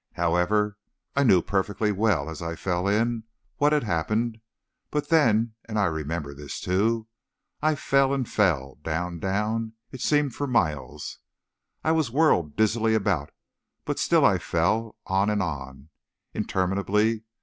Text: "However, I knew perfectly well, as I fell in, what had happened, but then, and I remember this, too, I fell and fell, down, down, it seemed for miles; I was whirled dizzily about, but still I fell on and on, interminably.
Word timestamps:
"However, 0.13 0.79
I 1.15 1.21
knew 1.21 1.43
perfectly 1.43 1.91
well, 1.91 2.27
as 2.27 2.41
I 2.41 2.55
fell 2.55 2.87
in, 2.87 3.25
what 3.57 3.71
had 3.71 3.83
happened, 3.83 4.41
but 4.89 5.09
then, 5.09 5.53
and 5.65 5.77
I 5.77 5.85
remember 5.85 6.33
this, 6.33 6.59
too, 6.59 7.07
I 7.61 7.75
fell 7.75 8.11
and 8.11 8.27
fell, 8.27 8.79
down, 8.81 9.19
down, 9.19 9.73
it 9.91 10.01
seemed 10.01 10.33
for 10.33 10.47
miles; 10.47 11.19
I 11.83 11.91
was 11.91 12.09
whirled 12.09 12.55
dizzily 12.55 12.95
about, 12.95 13.29
but 13.85 13.99
still 13.99 14.25
I 14.25 14.39
fell 14.39 14.95
on 15.05 15.29
and 15.29 15.43
on, 15.43 15.89
interminably. 16.33 17.23